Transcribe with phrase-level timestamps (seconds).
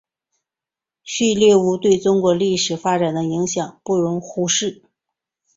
[1.03, 4.81] 旭烈兀对中国历史发展的影响不容忽视。